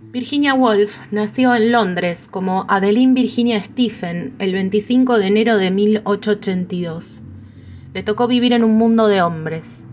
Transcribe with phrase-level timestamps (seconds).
[0.00, 7.20] Virginia Woolf nació en Londres como Adeline Virginia Stephen el 25 de enero de 1882.
[7.92, 9.84] Le tocó vivir en un mundo de hombres.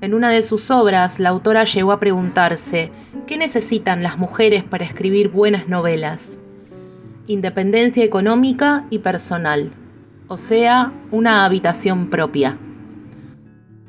[0.00, 2.92] En una de sus obras, la autora llegó a preguntarse,
[3.26, 6.38] ¿qué necesitan las mujeres para escribir buenas novelas?
[7.26, 9.72] Independencia económica y personal,
[10.28, 12.56] o sea, una habitación propia.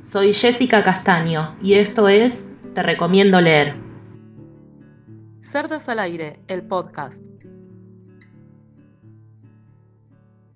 [0.04, 3.89] Soy Jessica Castaño y esto es Te recomiendo leer.
[5.52, 7.26] Cerdas al aire, el podcast.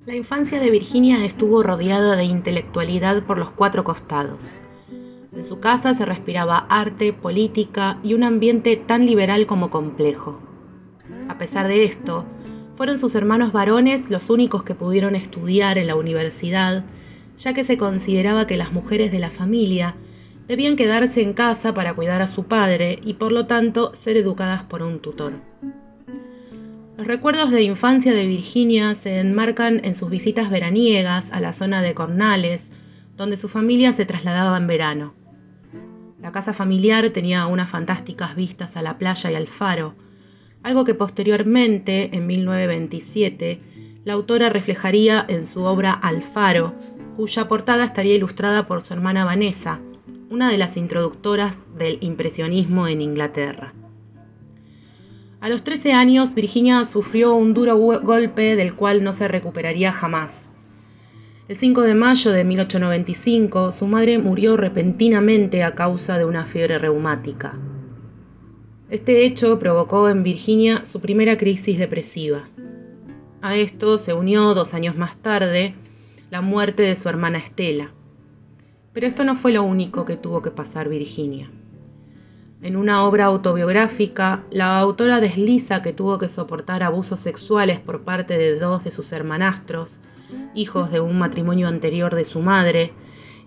[0.06, 4.54] La infancia de Virginia estuvo rodeada de intelectualidad por los cuatro costados.
[5.32, 10.40] En su casa se respiraba arte, política y un ambiente tan liberal como complejo.
[11.28, 12.26] A pesar de esto,
[12.76, 16.86] fueron sus hermanos varones los únicos que pudieron estudiar en la universidad,
[17.36, 19.96] ya que se consideraba que las mujeres de la familia
[20.48, 24.64] debían quedarse en casa para cuidar a su padre y por lo tanto ser educadas
[24.64, 25.34] por un tutor.
[26.98, 31.82] Los recuerdos de infancia de Virginia se enmarcan en sus visitas veraniegas a la zona
[31.82, 32.70] de Cornales,
[33.18, 35.14] donde su familia se trasladaba en verano.
[36.22, 39.96] La casa familiar tenía unas fantásticas vistas a la playa y al faro,
[40.62, 43.60] algo que posteriormente, en 1927,
[44.06, 46.76] la autora reflejaría en su obra Al faro,
[47.16, 49.82] cuya portada estaría ilustrada por su hermana Vanessa,
[50.34, 53.76] una de las introductoras del impresionismo en Inglaterra.
[55.42, 60.50] A los 13 años, Virginia sufrió un duro golpe del cual no se recuperaría jamás.
[61.48, 66.80] El 5 de mayo de 1895, su madre murió repentinamente a causa de una fiebre
[66.80, 67.56] reumática.
[68.90, 72.50] Este hecho provocó en Virginia su primera crisis depresiva.
[73.44, 75.76] A esto se unió dos años más tarde
[76.32, 77.92] la muerte de su hermana Estela.
[78.94, 81.50] Pero esto no fue lo único que tuvo que pasar Virginia.
[82.62, 88.38] En una obra autobiográfica, la autora desliza que tuvo que soportar abusos sexuales por parte
[88.38, 90.00] de dos de sus hermanastros,
[90.54, 92.94] hijos de un matrimonio anterior de su madre,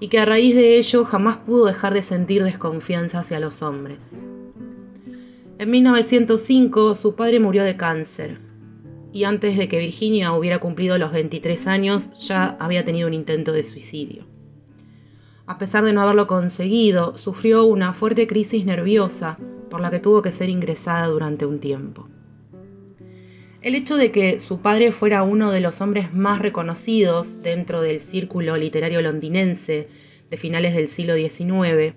[0.01, 4.17] y que a raíz de ello jamás pudo dejar de sentir desconfianza hacia los hombres.
[5.59, 8.41] En 1905 su padre murió de cáncer,
[9.13, 13.53] y antes de que Virginia hubiera cumplido los 23 años ya había tenido un intento
[13.53, 14.36] de suicidio
[15.47, 19.39] a pesar de no haberlo conseguido, sufrió una fuerte crisis nerviosa
[19.71, 22.09] por la que tuvo que ser ingresada durante un tiempo.
[23.62, 28.01] El hecho de que su padre fuera uno de los hombres más reconocidos dentro del
[28.01, 29.89] círculo literario londinense
[30.31, 31.95] de finales del siglo XIX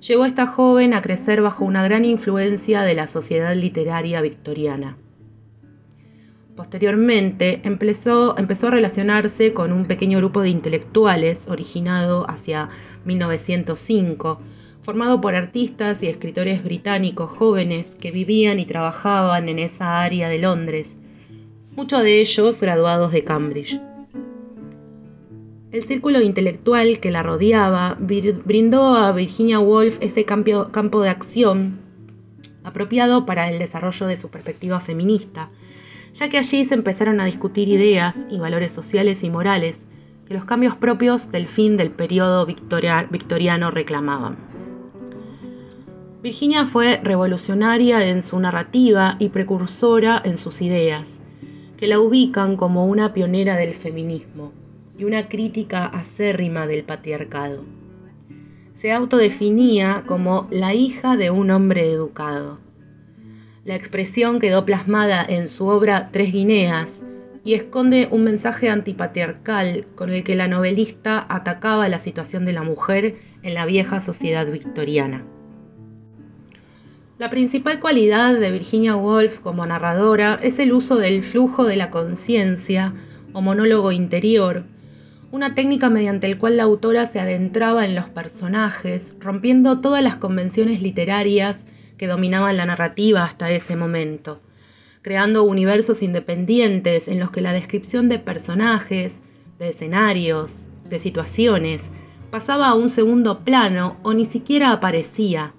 [0.00, 4.96] llevó a esta joven a crecer bajo una gran influencia de la sociedad literaria victoriana.
[6.56, 12.68] Posteriormente empezó, empezó, a relacionarse con un pequeño grupo de intelectuales originado hacia
[13.04, 14.40] 1905,
[14.80, 20.38] formado por artistas y escritores británicos jóvenes que vivían y trabajaban en esa área de
[20.38, 20.96] Londres,
[21.74, 23.80] muchos de ellos graduados de Cambridge.
[25.72, 31.80] El círculo intelectual que la rodeaba brindó a Virginia Woolf ese campo de acción
[32.62, 35.50] apropiado para el desarrollo de su perspectiva feminista,
[36.14, 39.80] ya que allí se empezaron a discutir ideas y valores sociales y morales
[40.26, 44.36] que los cambios propios del fin del periodo victoriano reclamaban.
[46.22, 51.20] Virginia fue revolucionaria en su narrativa y precursora en sus ideas,
[51.76, 54.52] que la ubican como una pionera del feminismo
[54.96, 57.64] y una crítica acérrima del patriarcado.
[58.72, 62.63] Se autodefinía como la hija de un hombre educado
[63.64, 67.00] la expresión quedó plasmada en su obra Tres Guineas
[67.44, 72.62] y esconde un mensaje antipatriarcal con el que la novelista atacaba la situación de la
[72.62, 75.24] mujer en la vieja sociedad victoriana.
[77.16, 81.90] La principal cualidad de Virginia Woolf como narradora es el uso del flujo de la
[81.90, 82.92] conciencia
[83.32, 84.64] o monólogo interior,
[85.30, 90.16] una técnica mediante la cual la autora se adentraba en los personajes, rompiendo todas las
[90.16, 91.56] convenciones literarias
[91.96, 94.40] que dominaban la narrativa hasta ese momento,
[95.02, 99.14] creando universos independientes en los que la descripción de personajes,
[99.58, 101.90] de escenarios, de situaciones,
[102.30, 105.54] pasaba a un segundo plano o ni siquiera aparecía,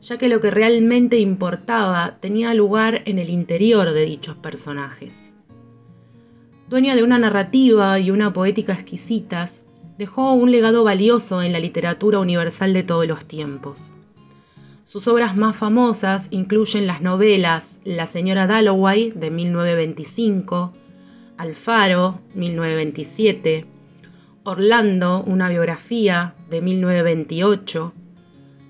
[0.00, 5.12] ya que lo que realmente importaba tenía lugar en el interior de dichos personajes.
[6.68, 9.62] Dueña de una narrativa y una poética exquisitas,
[9.98, 13.92] dejó un legado valioso en la literatura universal de todos los tiempos.
[14.88, 20.72] Sus obras más famosas incluyen las novelas La señora Dalloway de 1925,
[21.38, 23.66] Alfaro 1927,
[24.44, 27.94] Orlando, una biografía de 1928,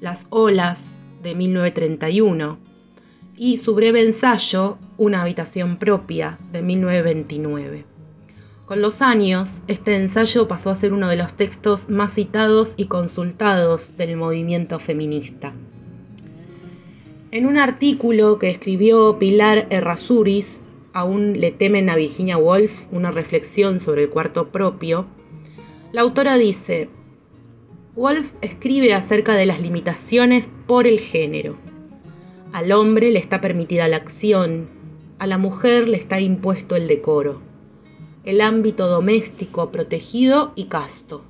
[0.01, 2.59] Las olas de 1931,
[3.37, 7.85] y su breve ensayo Una habitación propia de 1929.
[8.65, 12.87] Con los años, este ensayo pasó a ser uno de los textos más citados y
[12.87, 15.53] consultados del movimiento feminista.
[17.37, 20.61] En un artículo que escribió Pilar Errázuriz,
[20.95, 25.05] Aún le temen a Virginia Woolf, una reflexión sobre el cuarto propio,
[25.93, 26.89] la autora dice,
[27.95, 31.59] Woolf escribe acerca de las limitaciones por el género.
[32.55, 34.71] Al hombre le está permitida la acción,
[35.19, 37.43] a la mujer le está impuesto el decoro
[38.25, 41.23] el ámbito doméstico protegido y casto.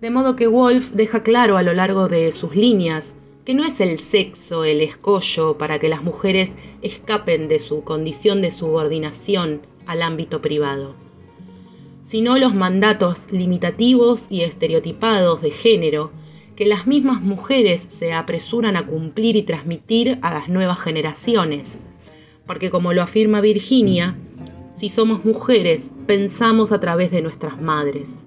[0.00, 3.14] De modo que Wolf deja claro a lo largo de sus líneas
[3.48, 6.52] que no es el sexo el escollo para que las mujeres
[6.82, 10.94] escapen de su condición de subordinación al ámbito privado,
[12.02, 16.12] sino los mandatos limitativos y estereotipados de género
[16.56, 21.68] que las mismas mujeres se apresuran a cumplir y transmitir a las nuevas generaciones,
[22.46, 24.18] porque como lo afirma Virginia,
[24.74, 28.26] si somos mujeres, pensamos a través de nuestras madres.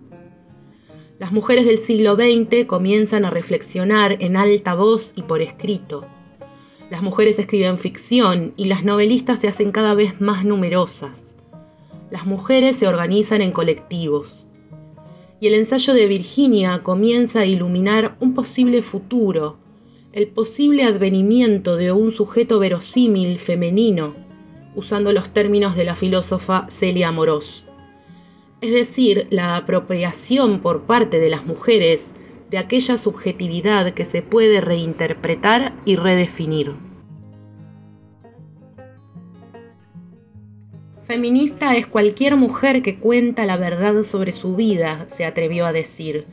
[1.21, 6.03] Las mujeres del siglo XX comienzan a reflexionar en alta voz y por escrito.
[6.89, 11.35] Las mujeres escriben ficción y las novelistas se hacen cada vez más numerosas.
[12.09, 14.47] Las mujeres se organizan en colectivos.
[15.39, 19.59] Y el ensayo de Virginia comienza a iluminar un posible futuro,
[20.13, 24.15] el posible advenimiento de un sujeto verosímil femenino
[24.73, 27.63] usando los términos de la filósofa Celia Morós.
[28.61, 32.11] Es decir, la apropiación por parte de las mujeres
[32.51, 36.75] de aquella subjetividad que se puede reinterpretar y redefinir.
[41.01, 46.25] Feminista es cualquier mujer que cuenta la verdad sobre su vida, se atrevió a decir,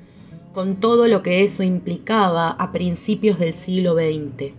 [0.52, 4.52] con todo lo que eso implicaba a principios del siglo XX.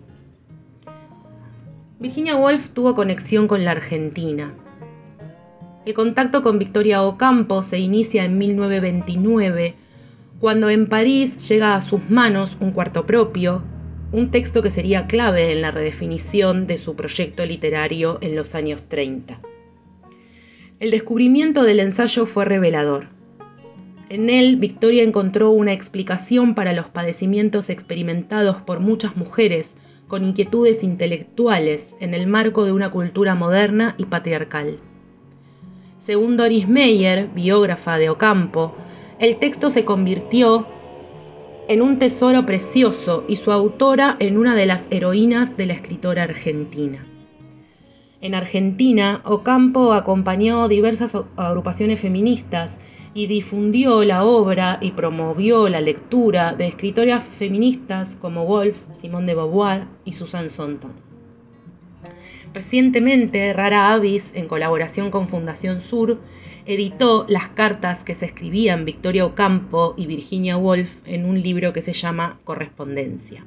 [2.00, 4.56] Virginia Woolf tuvo conexión con la Argentina.
[5.86, 9.76] El contacto con Victoria Ocampo se inicia en 1929,
[10.40, 13.64] cuando en París llega a sus manos un cuarto propio,
[14.12, 18.84] un texto que sería clave en la redefinición de su proyecto literario en los años
[18.90, 19.40] 30.
[20.80, 23.08] El descubrimiento del ensayo fue revelador.
[24.10, 29.72] En él, Victoria encontró una explicación para los padecimientos experimentados por muchas mujeres
[30.08, 34.80] con inquietudes intelectuales en el marco de una cultura moderna y patriarcal.
[36.10, 38.74] Según Doris Meyer, biógrafa de Ocampo,
[39.20, 40.66] el texto se convirtió
[41.68, 46.24] en un tesoro precioso y su autora en una de las heroínas de la escritora
[46.24, 47.06] argentina.
[48.22, 52.80] En Argentina, Ocampo acompañó diversas agrupaciones feministas
[53.14, 59.36] y difundió la obra y promovió la lectura de escritoras feministas como Wolf, Simone de
[59.36, 60.90] Beauvoir y Susan Sontag.
[62.54, 66.20] Recientemente, Rara Avis, en colaboración con Fundación Sur,
[66.66, 71.82] editó las cartas que se escribían Victoria Ocampo y Virginia Woolf en un libro que
[71.82, 73.46] se llama Correspondencia.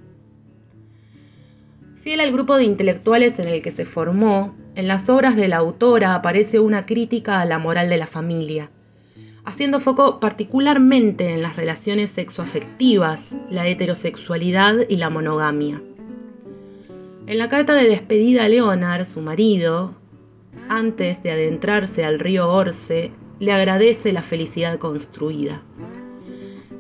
[1.95, 5.59] Fiel al grupo de intelectuales en el que se formó, en las obras de la
[5.59, 8.71] autora aparece una crítica a la moral de la familia,
[9.45, 15.81] haciendo foco particularmente en las relaciones sexoafectivas, la heterosexualidad y la monogamia.
[17.33, 19.95] En la carta de despedida a Leonard, su marido,
[20.69, 25.63] antes de adentrarse al río Orce, le agradece la felicidad construida.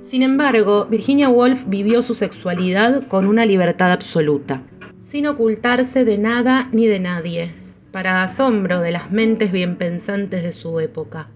[0.03, 4.63] Sin embargo, Virginia Woolf vivió su sexualidad con una libertad absoluta,
[4.99, 7.55] sin ocultarse de nada ni de nadie,
[7.91, 11.31] para asombro de las mentes bien pensantes de su época.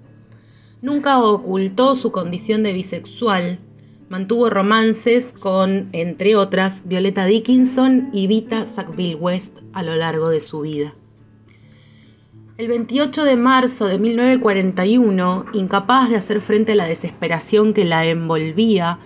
[0.83, 3.61] Nunca ocultó su condición de bisexual.
[4.09, 10.41] Mantuvo romances con, entre otras, Violeta Dickinson y Vita Sackville West a lo largo de
[10.41, 10.95] su vida.
[12.57, 18.07] El 28 de marzo de 1941, incapaz de hacer frente a la desesperación que la
[18.07, 19.01] envolvía,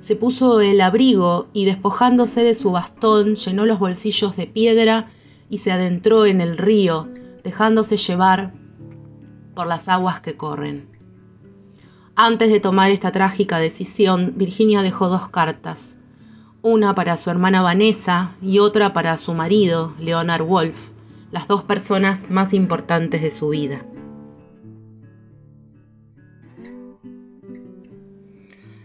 [0.00, 5.10] se puso el abrigo y despojándose de su bastón llenó los bolsillos de piedra
[5.50, 7.08] y se adentró en el río,
[7.44, 8.54] dejándose llevar
[9.54, 10.95] por las aguas que corren.
[12.18, 15.98] Antes de tomar esta trágica decisión, Virginia dejó dos cartas,
[16.62, 20.92] una para su hermana Vanessa y otra para su marido, Leonard Wolf,
[21.30, 23.84] las dos personas más importantes de su vida.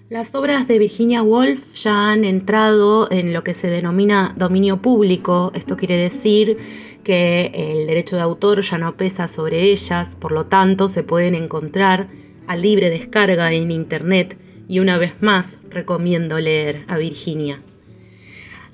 [0.09, 5.53] Las obras de Virginia Woolf ya han entrado en lo que se denomina dominio público,
[5.55, 6.57] esto quiere decir
[7.05, 11.33] que el derecho de autor ya no pesa sobre ellas, por lo tanto se pueden
[11.33, 12.09] encontrar
[12.51, 17.62] a libre descarga en Internet y una vez más recomiendo leer a Virginia.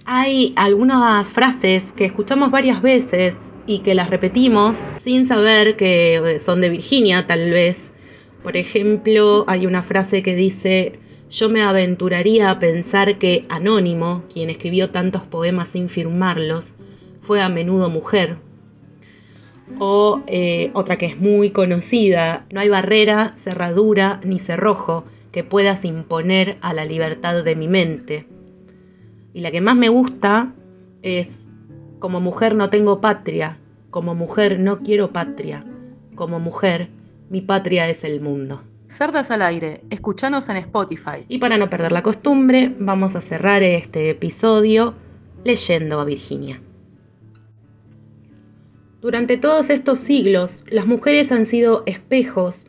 [0.04, 6.40] Hay algunas frases que escuchamos varias veces y que las repetimos sin saber que eh,
[6.40, 7.92] son de Virginia tal vez.
[8.42, 10.98] Por ejemplo, hay una frase que dice,
[11.30, 16.74] yo me aventuraría a pensar que Anónimo, quien escribió tantos poemas sin firmarlos,
[17.22, 18.38] fue a menudo mujer.
[19.80, 25.86] O eh, otra que es muy conocida, no hay barrera, cerradura ni cerrojo que puedas
[25.86, 28.28] imponer a la libertad de mi mente.
[29.34, 30.54] Y la que más me gusta
[31.02, 31.30] es,
[32.00, 33.60] como mujer no tengo patria,
[33.90, 35.66] como mujer no quiero patria,
[36.16, 36.90] como mujer
[37.30, 38.64] mi patria es el mundo.
[38.88, 41.26] Cerdas al aire, escuchanos en Spotify.
[41.28, 44.96] Y para no perder la costumbre, vamos a cerrar este episodio
[45.44, 46.62] leyendo a Virginia.
[49.02, 52.66] Durante todos estos siglos, las mujeres han sido espejos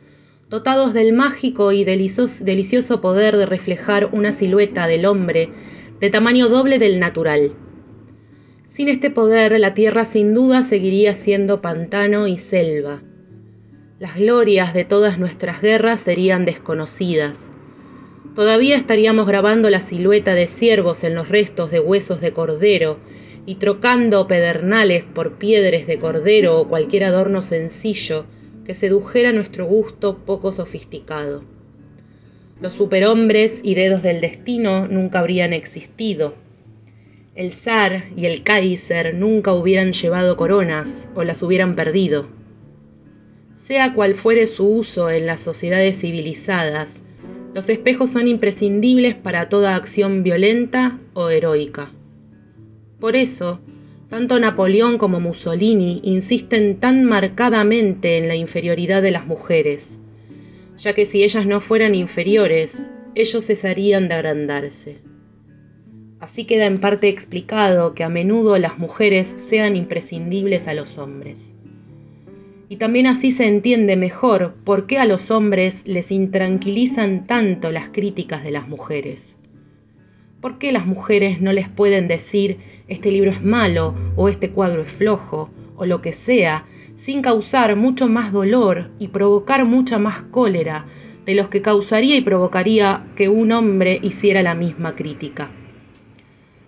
[0.47, 5.49] dotados del mágico y delicioso poder de reflejar una silueta del hombre
[5.99, 7.53] de tamaño doble del natural.
[8.67, 13.01] Sin este poder, la tierra sin duda seguiría siendo pantano y selva.
[13.99, 17.49] Las glorias de todas nuestras guerras serían desconocidas.
[18.35, 22.99] Todavía estaríamos grabando la silueta de ciervos en los restos de huesos de cordero
[23.49, 28.27] y trocando pedernales por piedres de cordero o cualquier adorno sencillo
[28.63, 31.43] que sedujera nuestro gusto poco sofisticado.
[32.61, 36.35] Los superhombres y dedos del destino nunca habrían existido.
[37.33, 42.27] El zar y el Kaiser nunca hubieran llevado coronas o las hubieran perdido.
[43.55, 47.01] Sea cual fuere su uso en las sociedades civilizadas,
[47.55, 51.91] los espejos son imprescindibles para toda acción violenta o heroica.
[52.99, 53.59] Por eso,
[54.09, 59.99] tanto Napoleón como Mussolini insisten tan marcadamente en la inferioridad de las mujeres
[60.79, 64.99] ya que si ellas no fueran inferiores, ellos cesarían de agrandarse.
[66.19, 71.53] Así queda en parte explicado que a menudo las mujeres sean imprescindibles a los hombres.
[72.69, 77.89] Y también así se entiende mejor por qué a los hombres les intranquilizan tanto las
[77.89, 79.37] críticas de las mujeres.
[80.41, 84.83] ¿Por qué las mujeres no les pueden decir este libro es malo o este cuadro
[84.83, 86.65] es flojo o lo que sea
[86.95, 90.85] sin causar mucho más dolor y provocar mucha más cólera
[91.25, 95.51] de los que causaría y provocaría que un hombre hiciera la misma crítica.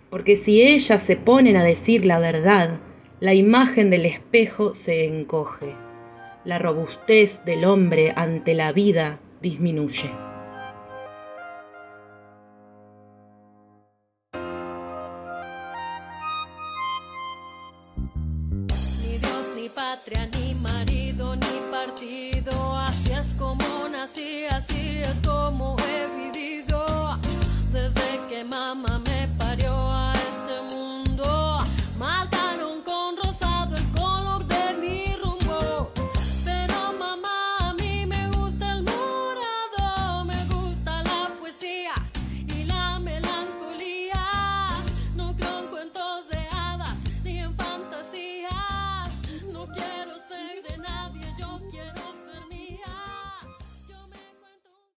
[0.09, 2.81] Porque si ellas se ponen a decir la verdad,
[3.21, 5.75] la imagen del espejo se encoge,
[6.43, 10.30] la robustez del hombre ante la vida disminuye.